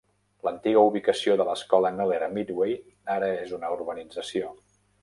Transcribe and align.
L'antiga 0.45 0.81
ubicació 0.91 1.35
de 1.41 1.45
l'escola 1.49 1.91
de 1.91 1.99
Kneller 1.99 2.19
a 2.29 2.33
"Meadway" 2.39 2.75
ara 3.19 3.31
és 3.47 3.57
una 3.61 3.75
urbanització. 3.79 4.53